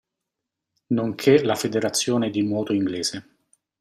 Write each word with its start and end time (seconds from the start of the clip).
Nonché 0.87 1.43
la 1.43 1.53
federazione 1.53 2.31
di 2.31 2.41
nuoto 2.41 2.73
inglese. 2.73 3.35